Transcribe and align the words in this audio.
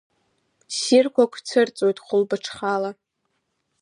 Ссирқәак 0.75 1.33
цәырҵуеит 1.47 1.97
хәылбыҽхала… 2.05 2.91